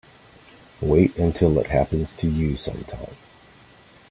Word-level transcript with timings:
Wait 0.81 1.15
until 1.17 1.59
it 1.59 1.67
happens 1.67 2.11
to 2.13 2.27
you 2.27 2.57
sometime. 2.57 3.15